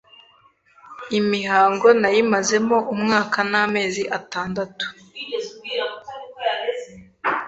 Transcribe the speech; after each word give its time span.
imihango 1.19 1.87
nayimazemo 2.01 2.77
umwaka 2.93 3.39
n’amezi 3.51 4.03
atandatu 4.17 4.85